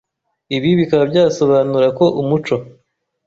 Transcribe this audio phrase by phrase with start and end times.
[0.55, 2.55] Ibi bikaba byasobanura ko umuco